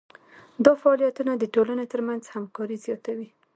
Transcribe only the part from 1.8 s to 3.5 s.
ترمنځ همکاري زیاتوي.